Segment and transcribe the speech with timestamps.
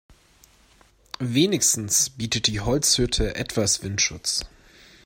[1.19, 4.43] Wenigstens bietet die Holzhütte etwas Windschutz.